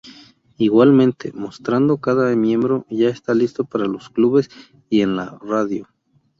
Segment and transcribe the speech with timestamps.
[0.57, 4.49] Igualmente mostrando cada miembro, ya está listo para los clubes
[4.89, 5.87] y en la radio.